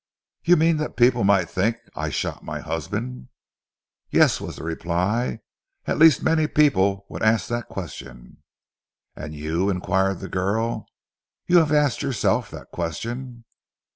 "You 0.43 0.57
mean 0.57 0.77
that 0.77 0.95
people 0.97 1.23
might 1.23 1.47
think 1.47 1.77
I 1.95 2.09
shot 2.09 2.43
my 2.43 2.59
husband?" 2.59 3.27
"Yes," 4.09 4.41
was 4.41 4.55
the 4.55 4.63
reply. 4.63 5.41
"At 5.85 5.99
least 5.99 6.23
many 6.23 6.47
people 6.47 7.05
would 7.07 7.21
ask 7.21 7.47
that 7.49 7.69
question." 7.69 8.41
"And 9.15 9.35
you?" 9.35 9.69
inquired 9.69 10.19
the 10.19 10.27
girl. 10.27 10.87
"You 11.45 11.59
have 11.59 11.71
asked 11.71 12.01
yourself 12.01 12.49
that 12.49 12.71
question?" 12.71 13.43